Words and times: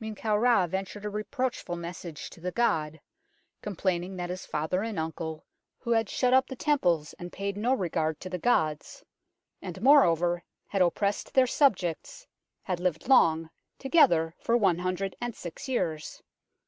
Men 0.00 0.16
kau 0.16 0.36
Ra 0.36 0.66
ventured 0.66 1.04
a 1.04 1.08
reproachful 1.08 1.76
message 1.76 2.30
to 2.30 2.40
the 2.40 2.50
god, 2.50 3.00
complaining 3.62 4.16
that 4.16 4.28
his 4.28 4.44
father 4.44 4.82
and 4.82 4.98
uncle, 4.98 5.46
who 5.78 5.92
had 5.92 6.08
shut 6.10 6.34
up 6.34 6.48
the 6.48 6.56
temples 6.56 7.12
and 7.16 7.30
paid 7.32 7.56
no 7.56 7.72
regard 7.74 8.18
to 8.18 8.28
the 8.28 8.40
gods, 8.40 9.04
and 9.62 9.80
moreover, 9.80 10.42
had 10.66 10.82
oppressed 10.82 11.32
their 11.32 11.46
subjects, 11.46 12.26
had 12.64 12.80
lived 12.80 13.06
long, 13.08 13.50
together 13.78 14.34
for 14.40 14.56
one 14.56 14.80
hundred 14.80 15.14
and 15.20 15.36
six 15.36 15.68
years. 15.68 16.24